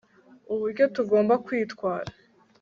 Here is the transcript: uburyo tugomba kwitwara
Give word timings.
uburyo 0.53 0.83
tugomba 0.95 1.33
kwitwara 1.45 2.11